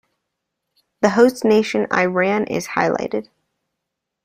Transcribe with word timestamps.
The 1.01 1.09
host 1.09 1.45
nation, 1.45 1.85
Iran, 1.93 2.45
is 2.47 2.69
highlighted. 2.69 3.29